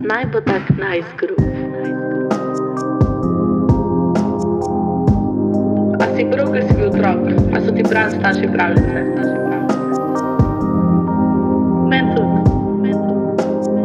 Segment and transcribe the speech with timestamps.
[0.00, 1.36] Naj bo tak najzgrub.
[6.00, 7.20] A si prav, ker si bil otrok,
[7.52, 9.00] a so ti pravi starši pravljice?
[11.92, 12.40] Meni tudi.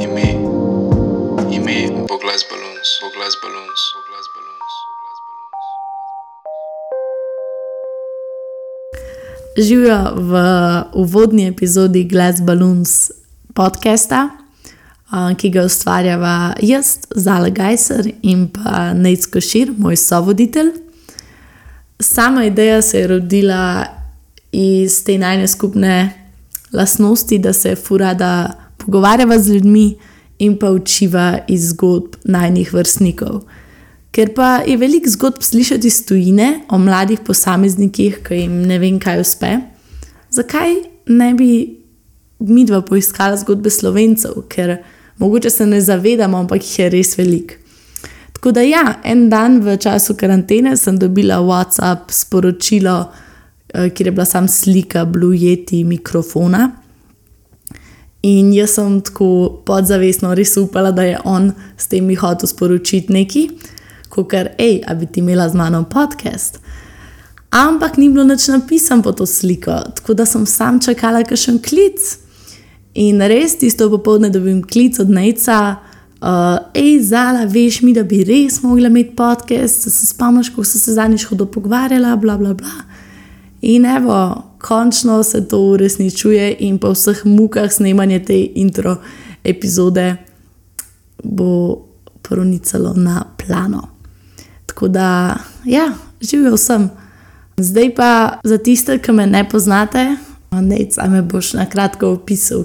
[0.07, 0.27] Ime,
[1.51, 1.75] ime,
[2.07, 4.73] poglas balons, poglas balons, poglas balons.
[9.59, 9.99] Živijo
[10.31, 10.31] v
[10.95, 13.11] uvodni epizodi Glass Balloons
[13.53, 14.44] podcasta,
[15.11, 20.71] ki ga ustvarjava jaz, Zala Gajser in pa Nec Košir, moj sovoditelj.
[21.99, 23.85] Sama ideja se je rodila
[24.51, 26.13] iz te najne skupne
[26.73, 29.95] lastnosti, da se furada pogovarjava z ljudmi
[30.39, 33.45] in pa učiva iz zgodb najnih vrstnikov.
[34.11, 38.99] Ker pa je veliko zgodb slišati iz tujine o mladih posameznikih, ki jim ne vem,
[38.99, 39.57] kaj uspe,
[40.31, 40.75] zakaj
[41.07, 41.49] ne bi
[42.39, 44.77] mi dva poiskala zgodbe slovencev, ker
[45.17, 47.53] mogoče se ne zavedamo, ampak jih je res veliko.
[48.33, 53.11] Tako da, ja, en dan v času karantene sem dobila WhatsApp sporočilo,
[53.73, 56.71] eh, kjer je bila sam slika Blue Yeti mikrofona.
[58.21, 63.47] In jaz sem tako podzavestno res upala, da je on s tem hotel sporočiti nekaj,
[64.09, 66.59] kot kar, hej, a bi ti imela z mano podcast.
[67.49, 72.24] Ampak ni bilo nič napisano pod to sliko, tako da sem sam čakala kakšen klic.
[72.95, 75.75] In res tisto popoldne dobim klic od Neca,
[76.23, 80.63] uh, hej, Zala, veš mi, da bi res mogla imeti podcast, da se spomniš, kako
[80.63, 82.85] so se zadnjič hodo pogovarjala, bla, bla, bla.
[83.61, 88.95] In evo, končno se to uresničuje, in po vseh mukah snemanja te intro
[89.43, 90.15] epizode
[91.23, 91.81] bo
[92.21, 93.81] pronicalo na plano.
[94.65, 95.35] Tako da,
[95.65, 96.89] ja, živijo sem.
[97.57, 100.15] Zdaj pa za tiste, ki me ne poznate,
[100.51, 102.63] nec, a me boš na kratko opisal.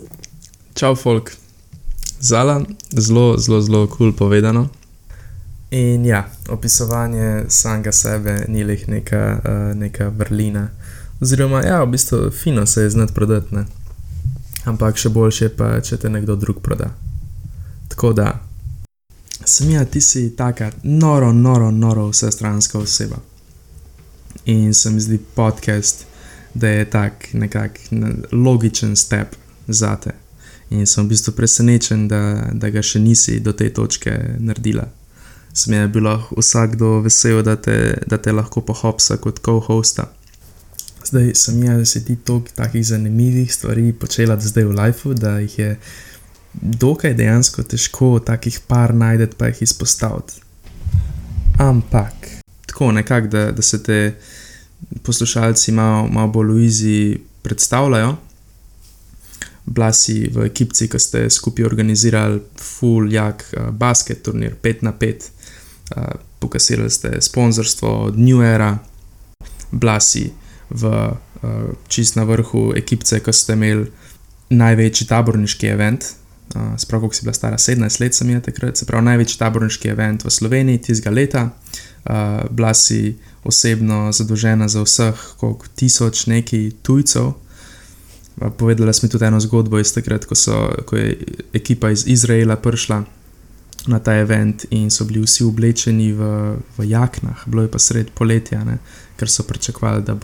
[0.81, 1.37] Čau, folk.
[2.21, 4.69] Zala, zelo, zelo, zelo kul cool povedano.
[5.71, 10.71] In ja, opisovanje samega sebe ni le neka, uh, neka vrlina.
[11.21, 13.67] Oziroma, ja, v bistvu fino se je znati prodati, ne?
[14.65, 16.89] ampak še boljše pa, če te nekdo drug proda.
[17.89, 18.41] Tako da,
[19.45, 23.21] sem ja, ti si taka noro, noro, noro vsestranska oseba.
[24.45, 26.07] In se mi zdi podcast,
[26.55, 29.37] da je tak nekak ne- logičen step
[29.69, 30.30] za te.
[30.71, 34.87] In sem v bistvu presenečen, da, da ga še nisi do te točke naredila.
[35.53, 37.77] Sem je bil lahko vsakdo vesel, da te,
[38.07, 40.07] da te lahko pohopsa kot co-hosta.
[41.11, 45.39] Zdaj sem jaz, da si ti toliko takih zanimivih stvari počela zdaj v lifeu, da
[45.43, 45.71] jih je
[46.55, 50.39] dokaj dejansko težko takih par najti, pa jih izpostaviti.
[51.59, 52.31] Ampak
[52.67, 54.15] tako nekako, da, da se te
[55.03, 58.17] poslušalci malo, malo bolj v izi predstavljajo.
[59.71, 64.91] Bila si v ekipci, ki ste skupaj organizirali full jak uh, basket turnir 5 na
[64.91, 65.31] 5,
[65.95, 68.75] uh, pokasirali ste sponzorstvo od New Era,
[69.71, 70.33] bila si
[70.75, 71.15] v uh,
[71.87, 73.87] čist na vrhu ekipce, ki ste imeli
[74.51, 76.03] največji taborniški event.
[76.51, 79.93] Uh, Sprav, ko si bila stara 17 let, sem je takrat, se pravi, največji taborniški
[79.95, 81.45] event v Sloveniji tistega leta.
[82.03, 83.15] Uh, bila si
[83.47, 87.31] osebno zadolžena za vseh, koliko tisoč neki tujcev.
[87.31, 87.50] Uh,
[88.57, 91.17] Povedala si mi tudi eno zgodbo iz takrat, ko, so, ko je
[91.53, 93.05] ekipa iz Izraela prišla
[93.87, 96.31] na ta event in so bili vsi oblečeni v,
[96.79, 98.79] v jaknah, bilo je pa sred poletja, ne,
[99.17, 100.17] ker so pričakovali, da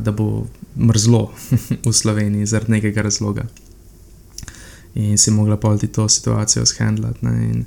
[0.00, 0.46] da bo
[0.76, 1.30] mrzlo
[1.86, 3.44] v Sloveniji zaradi nekega razloga.
[4.94, 6.64] In si mogla polti to situacijo
[7.22, 7.64] in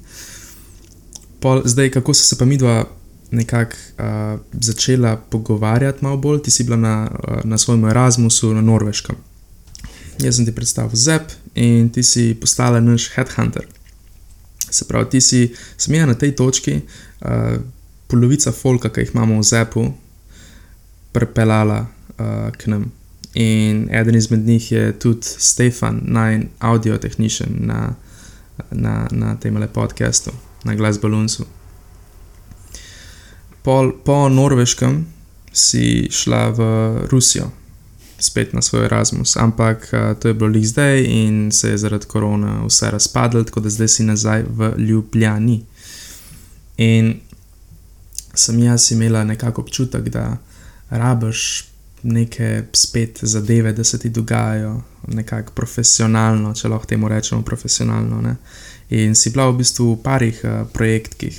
[1.40, 2.86] Pol, zdaj, kako so se pa mi dva
[3.32, 8.62] nekako uh, začela pogovarjati malo bolj, ti si bila na, uh, na svojem Erasmusu na
[8.62, 9.16] Norveškem.
[10.22, 13.66] Jaz sem ti predstavil Zep in ti si postala naš headhunter.
[14.70, 17.58] Se pravi, ti si smija na tej točki, uh,
[18.08, 19.86] polovica folka, ki jih imamo v Zepu,
[21.12, 22.92] prepeljala uh, k nam.
[23.34, 27.96] In eden izmed njih je tudi Stefan, naj audio technician na,
[28.72, 30.32] na, na tem podkastu,
[30.64, 31.46] na Glass Balloonsu.
[33.64, 35.06] Pol, po Norveškem
[35.54, 36.60] si šla v
[37.12, 37.52] Rusijo,
[38.24, 42.06] spet na svoj Erasmus, ampak uh, to je bilo lih zdaj in se je zaradi
[42.06, 45.64] korona vse razpadlo, tako da zdaj si nazaj v Ljubljani.
[46.78, 47.20] In
[48.34, 50.38] sem jaz imela nekako občutek, da
[50.90, 51.68] rabiš
[52.04, 58.22] neke spet zadeve, da se ti dogajajo, nekako profesionalno, če lahko temu rečemo profesionalno.
[58.22, 58.36] Ne?
[58.90, 61.38] In si bila v bistvu v parih uh, projektih,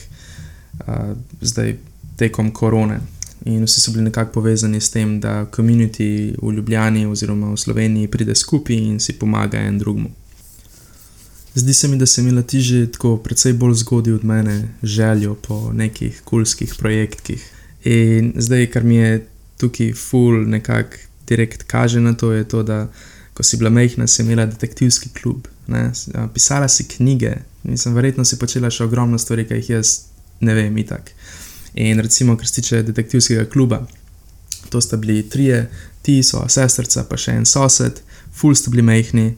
[0.86, 1.76] uh, zdaj
[2.16, 3.00] tekom korone.
[3.44, 8.08] In vsi so bili nekako povezani s tem, da komunity v Ljubljani oziroma v Sloveniji
[8.08, 10.10] pride skupaj in si pomaga en drugemu.
[11.54, 15.34] zdi se mi, da se mi leti že tako precej bolj zgodaj od mene željo
[15.34, 17.50] po nekih kulskih projektih.
[17.84, 19.26] In zdaj, kar mi je
[19.58, 20.96] tukaj ful nekako
[21.26, 22.88] direkt kaže na to, je to, da
[23.34, 25.90] ko si bila mehna, si imela detektivski klub, ne?
[26.34, 29.94] pisala si knjige, nisem verjetno si počela še ogromno stvari, ki jih jaz
[30.40, 31.12] ne vem, itak.
[31.74, 33.86] In recimo, kar se tiče detektivskega kluba,
[34.70, 35.70] to sta bili trije,
[36.02, 38.02] ti so sestrca, pa še en sosed,
[38.34, 39.32] ful sta bili mehni.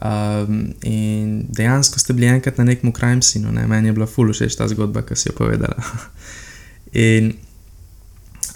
[0.00, 3.66] Um, in dejansko ste bili enkrat na nekem crime scenu, ne?
[3.68, 5.76] meni je bila ful všeč ta zgodba, ki si jo povedala.
[7.06, 7.34] in,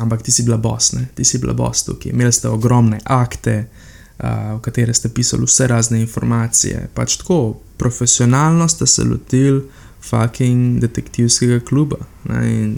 [0.01, 1.11] ampak ti si bila bos, ne?
[1.15, 5.69] ti si bila bos tukaj, imeli ste ogromne akte, uh, v katere ste pisali vse
[5.69, 6.89] razne informacije.
[6.97, 9.61] Pač tako profesionalno ste se lotili
[10.01, 12.01] fucking detektivskega kluba.
[12.31, 12.41] Ne?
[12.55, 12.75] In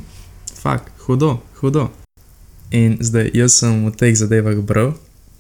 [0.67, 1.91] fuck, hudo, hudo.
[2.71, 4.95] In zdaj jaz sem v teh zadevah bral,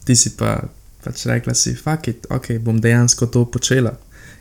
[0.06, 0.68] ti si pa
[1.02, 3.96] pač rekla, si fuck it, ok, bom dejansko to počela.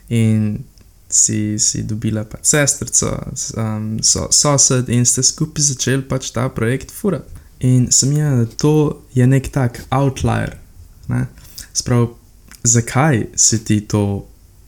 [0.08, 0.62] In
[1.10, 3.10] si, si dobila pa sestrico,
[3.58, 7.34] um, so, sosed in ste skupaj začeli pač ta projekt furati.
[7.66, 8.74] In sem jaz, da to
[9.14, 10.54] je nek tak outlier.
[11.10, 11.26] Ne?
[11.74, 12.12] Sprav,
[12.62, 14.26] zakaj si ti to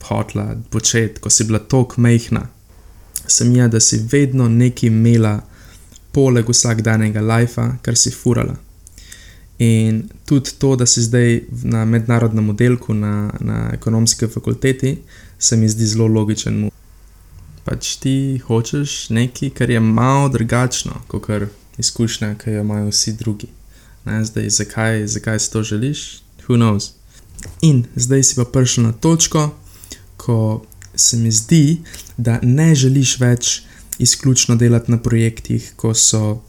[0.09, 2.49] hotla početi, ko si bila tako mehna?
[3.29, 5.43] Sem jaz, da si vedno nekaj imela,
[6.19, 8.57] poleg vsakdanjega lajfa, kar si furala.
[9.63, 14.97] In tudi to, da si zdaj na mednarodnem oddelku na, na ekonomski fakulteti,
[15.39, 16.69] se mi zdi zelo logičen.
[17.67, 18.15] Pač ti
[18.47, 21.47] hočeš nekaj, kar je malo drugačno, kot kar
[21.79, 23.51] izkušnja, ki jo imajo vsi drugi.
[24.07, 26.23] Ne, zdaj, zakaj, zakaj si to želiš?
[26.47, 26.91] Who knows?
[27.63, 29.51] In zdaj si pa prišel na točko,
[30.17, 30.65] ko
[30.95, 31.79] se mi zdi,
[32.17, 33.63] da ne želiš več
[33.99, 36.41] izključno delati na projektih, ko so.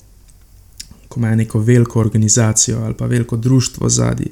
[1.09, 4.27] Ko imajo neko veliko organizacijo ali pa veliko društvo zadnji,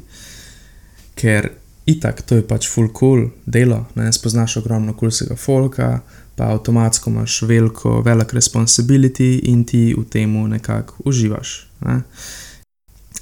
[1.16, 1.50] ker
[1.86, 6.02] itak to je pač full cool delo, ne spoznaš ogromno kulsega folka,
[6.36, 11.68] pa avtomatsko imaš veliko, velik responsibility in ti v tem nekako uživaš.
[11.82, 12.02] Ne.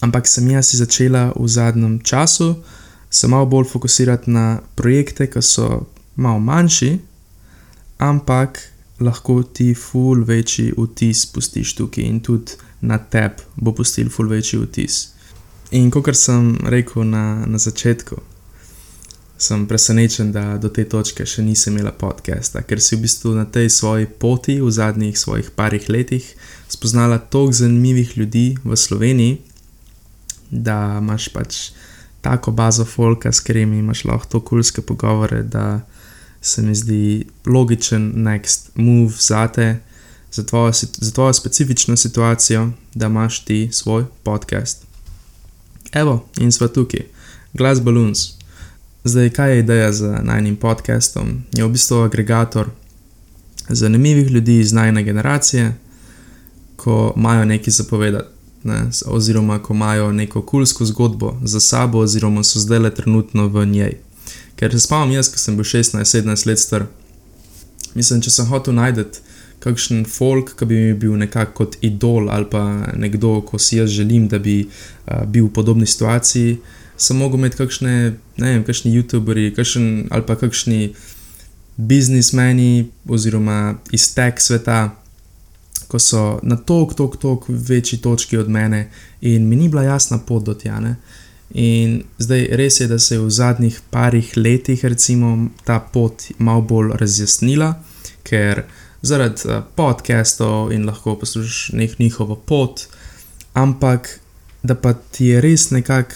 [0.02, 2.56] Ampak sem jaz začela v zadnjem času
[3.16, 6.98] se malo bolj fokusirati na projekte, ki so malo manjši,
[7.98, 8.60] ampak
[9.00, 12.52] lahko ti ful večji vtis pustiš tukaj in tudi
[12.82, 15.02] na tebi bo pustil ful večji vtis.
[15.72, 18.16] In kot sem rekel na, na začetku,
[19.38, 23.44] sem presenečen, da do te točke še nisem imela podcasta, ker si v bistvu na
[23.46, 26.24] tej svoji poti v zadnjih svojih parih letih
[26.72, 29.42] spoznala toliko zanimivih ljudi v Sloveniji,
[30.52, 31.60] da imaš pač
[32.22, 35.84] tako bazo folka, s katerimi imaš lahko to kulske pogovore, da
[36.46, 39.80] se mi zdi logičen next move za te,
[40.32, 44.86] za tvojo, za tvojo specifično situacijo, da imaš ti svoj podcast.
[45.92, 47.02] Evo, in sva tukaj,
[47.54, 48.20] Glass Balloons.
[49.04, 51.44] Zdaj, kaj je ideja z najnim podcastom?
[51.54, 52.70] Je v bistvu agregator
[53.70, 55.74] zanimivih ljudi iz najne generacije,
[56.76, 58.30] ko imajo nekaj zapovedati
[58.64, 63.66] ne, oziroma ko imajo neko kulsko zgodbo za sabo, oziroma so zdaj le trenutno v
[63.66, 63.98] njej.
[64.56, 66.88] Ker se spomnim, jaz, ko sem bil 16-17 let star,
[67.96, 69.24] mislim, če sem hotel najti
[69.64, 72.64] kakšen folk, ki bi mi bil nekako kot idol ali pa
[72.96, 76.60] nekdo, ko si jaz želim, da bi uh, bil v podobni situaciji,
[76.98, 77.96] sem mogel imeti kakšne,
[78.38, 80.94] ne vem, kakšni YouTuberi kakšen, ali pa kakšni
[81.76, 84.80] biznismeni oziroma iz tega sveta
[85.88, 88.90] ko so na tok, tok, tok večji točki od mene
[89.22, 90.80] in mi ni bila jasna pot do tja.
[91.54, 96.62] In zdaj res je, da se je v zadnjih parih letih recimo, ta pot malo
[96.62, 97.74] bolj razjasnila,
[98.24, 98.64] ker
[99.02, 102.88] zaradi uh, podcastov in lahko poslušaš nek njihovo pot,
[103.54, 104.20] ampak
[104.64, 106.16] da pa ti je res nekako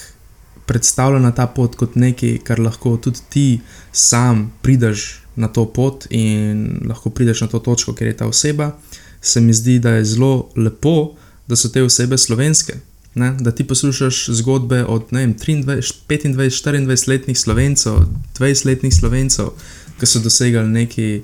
[0.65, 3.47] predstavljena ta pot kot nekaj, kar lahko tudi ti
[3.91, 8.73] sam prideš na to pot in lahko prideš na to točko, ker je ta oseba
[9.21, 11.13] se mi zdi, da je zelo lepo,
[11.47, 12.73] da so te osebe slovenske.
[13.19, 13.33] Ne?
[13.39, 17.93] Da ti poslušaš zgodbe od vem, 23, 25, 24 letnih slovencev,
[18.39, 19.51] 20 letnih slovencev,
[19.99, 21.19] ki so dosegali nekaj,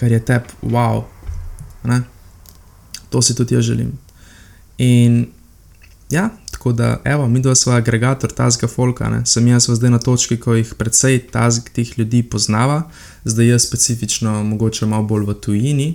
[0.00, 1.04] kar je tebi wow.
[1.84, 2.02] Ne?
[3.08, 3.92] To si tudi jaz želim.
[4.78, 5.26] In
[6.10, 9.22] ja, tako da, evo, mi dva smo agregator tazga folka, ne?
[9.26, 12.82] sem jaz zdaj na točki, ko jih predvsej tazg teh ljudi poznava,
[13.24, 15.88] zdaj jaz specifično, mogoče malo bolj v tujini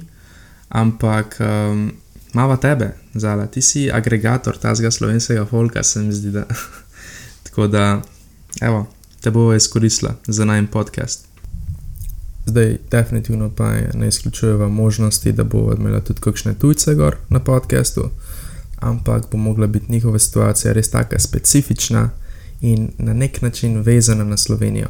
[0.73, 1.93] ampak um,
[2.33, 6.31] mava tebe, zala, ti si agregator tega slovenskega folka, se mi zdi.
[6.31, 6.45] Da.
[7.43, 8.01] Tako da,
[8.61, 8.87] evo,
[9.21, 11.27] te bo izkoristila za najem podcast.
[12.45, 18.09] Zdaj, definitivno pa ne izključujeva možnosti, da bo imela tudi kakšne tujce gor na podkastu,
[18.79, 22.09] ampak bo mogla biti njihova situacija res tako specifična
[22.61, 24.87] in na nek način vezana na Slovenijo.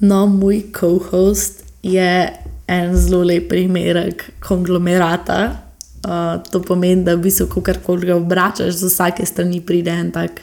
[0.00, 2.32] No, moj co-host je
[2.66, 5.69] en zelo lep primerek konglomerata.
[6.00, 10.40] Uh, to pomeni, da v bistvu, karkoli ga obračaš, z vsake strani pride en tak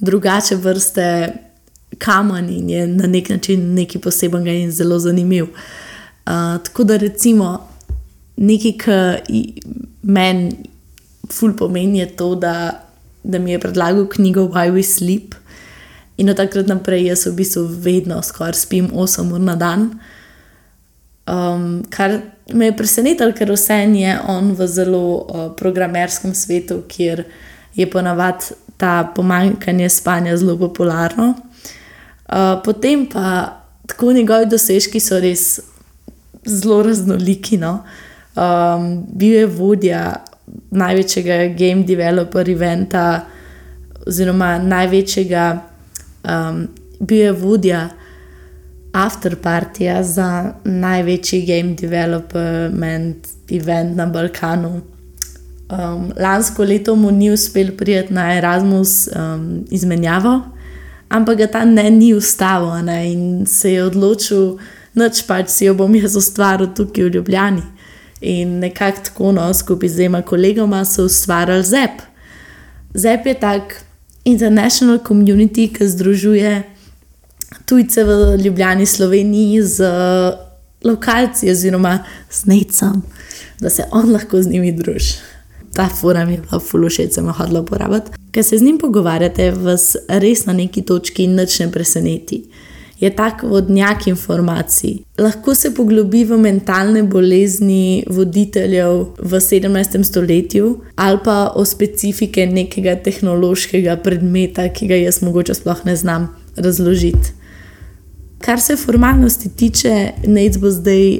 [0.00, 1.08] drugače vrste
[1.98, 5.44] kamen in je na nek način nekaj posebnega in zelo zanimiv.
[5.44, 7.58] Uh, tako da, recimo,
[8.36, 9.20] nekaj, kar
[10.02, 10.56] meni
[11.32, 12.82] ful pomeni, je to, da,
[13.24, 15.34] da mi je predlagal knjigo Why We Sleep.
[16.16, 19.90] In od takrat naprej jaz v bistvu vedno skoraj spim 8 ur na dan.
[21.26, 22.20] Um, kar
[22.54, 27.24] me je presenetilo, ker vse je on v zelo uh, programerskem svetu, kjer
[27.74, 31.34] je ponavadi ta pomankanje spanja zelo popularno.
[32.28, 35.60] Uh, potem pa tako njegovi dosežki so res
[36.44, 37.58] zelo raznoliki.
[37.58, 37.80] No?
[38.36, 40.02] Um, bil je vodja
[40.70, 43.24] največjega game developer eventa,
[44.06, 45.46] oziroma največjega,
[46.22, 46.66] um,
[47.00, 47.88] bil je vodja
[49.04, 54.80] afterpartija za največji game development event na Balkanu.
[55.70, 60.40] Um, lansko leto mu ni uspel prijeti na Erasmus um, izmenjavo,
[61.08, 64.58] ampak ga ta ne ni ustavil ne, in se je odločil,
[64.94, 67.62] da pač si jo bom jaz ustvaril tukaj v Ljubljani.
[68.20, 72.00] In nekako tako, no, skupaj z dvema kolegoma so ustvarjali ZEP.
[72.94, 73.82] ZEP je tak
[74.24, 76.62] international community, ki združuje
[77.66, 79.90] tujce v Ljubljani, Sloveniji z
[80.84, 81.98] lokalci, oziroma
[82.30, 83.02] z necem,
[83.60, 85.14] da se on lahko z njimi druži.
[85.74, 88.10] Ta forum je bila fulušec, sem jih hodila uporabljati.
[88.32, 92.44] Ker se z njim pogovarjate, vas res na neki točki nič ne preseneti
[93.00, 94.98] je tak vodnjak informacij.
[95.18, 100.04] Lahko se poglobi v mentalne bolezni voditeljev v 17.
[100.04, 106.28] stoletju ali pa o specifike nekega tehnološkega predmeta, ki ga jaz mogoče sploh ne znam
[106.56, 107.36] razložiti.
[108.40, 111.18] Kar se formalnosti tiče, Nec bo zdaj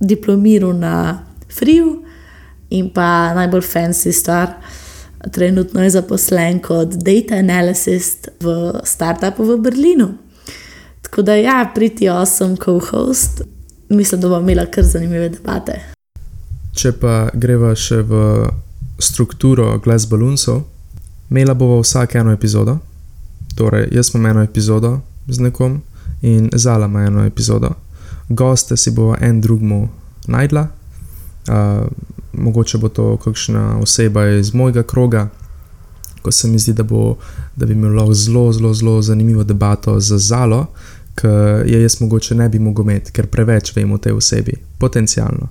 [0.00, 1.24] diplomiral na
[1.56, 2.02] Friju
[2.70, 4.48] in pa najbolj fancy stvar.
[5.32, 10.08] Trenutno je zaposlen kot data analyst v startupu v Berlinu.
[11.02, 13.42] Tako da, ja, priti osem co-host,
[13.88, 15.80] mislim, da bomo imeli kar zanimive debate.
[16.74, 18.20] Če pa greva še v
[18.98, 20.64] strukturo Glass Balloonsov,
[21.30, 22.78] imela bova vsak eno epizodo.
[23.54, 25.80] Torej, jaz imam eno epizodo z nekom
[26.24, 27.70] in Zala ima eno epizodo.
[28.28, 29.88] Goste si bova en drugmu
[30.26, 30.68] najdla,
[31.48, 31.86] uh,
[32.32, 35.28] mogoče bo to kakšna oseba iz mojega kroga.
[36.22, 37.16] Ko se mi zdi, da, bo,
[37.56, 40.66] da bi imel zelo, zelo, zelo zanimivo debato z Zalo,
[41.14, 41.26] ki
[41.66, 45.48] je jaz mogoče ne bi mogel imeti, ker preveč vem o tej osebi, potencialno.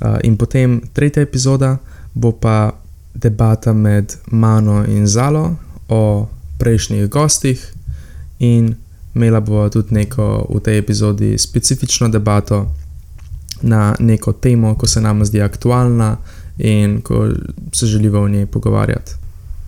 [0.00, 1.76] Uh, in potem tretja epizoda
[2.14, 2.72] bo pa
[3.14, 5.56] debata med mano in Zalo
[5.88, 7.64] o prejšnjih gostih,
[8.38, 8.74] in
[9.14, 12.66] imela bo tudi neko v tej epizodi specifično debato
[13.62, 16.16] na neko temo, ko se nam zdi aktualna
[16.58, 17.28] in ko
[17.72, 19.12] se želimo o njej pogovarjati.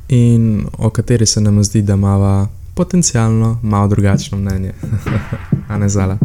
[0.09, 4.73] In o kateri se nam zdi, da ima potencialno malo drugačno mnenje.
[5.69, 6.19] A ne zala.